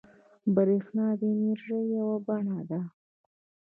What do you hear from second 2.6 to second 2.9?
ده